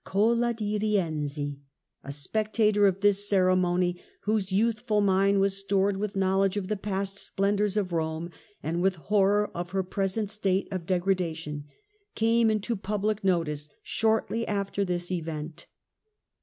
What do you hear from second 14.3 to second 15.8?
after this event.